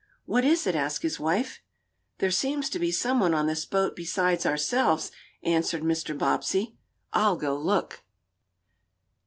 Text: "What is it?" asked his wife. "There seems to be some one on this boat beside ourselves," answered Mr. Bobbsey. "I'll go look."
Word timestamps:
"What 0.25 0.43
is 0.43 0.65
it?" 0.65 0.73
asked 0.73 1.03
his 1.03 1.19
wife. 1.19 1.61
"There 2.17 2.31
seems 2.31 2.71
to 2.71 2.79
be 2.79 2.91
some 2.91 3.19
one 3.19 3.35
on 3.35 3.45
this 3.45 3.65
boat 3.65 3.95
beside 3.95 4.43
ourselves," 4.47 5.11
answered 5.43 5.83
Mr. 5.83 6.17
Bobbsey. 6.17 6.75
"I'll 7.13 7.35
go 7.35 7.55
look." 7.55 8.01